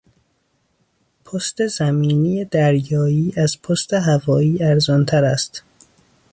[1.25, 5.63] پست زمینی دریایی از پست هوایی ارزانتر است.